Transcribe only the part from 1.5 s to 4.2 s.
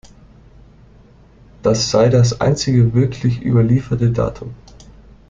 Das sei das einzige wirklich überlieferte